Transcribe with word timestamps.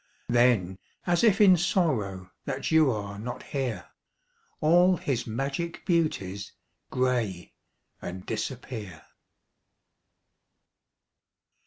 Then, 0.29 0.79
as 1.05 1.23
if 1.23 1.39
in 1.39 1.55
sorrow 1.57 2.31
That 2.45 2.71
you 2.71 2.89
are 2.89 3.19
not 3.19 3.43
here, 3.43 3.85
All 4.59 4.97
his 4.97 5.27
magic 5.27 5.85
beauties 5.85 6.53
Gray 6.89 7.53
and 8.01 8.25
disappear. 8.25 9.03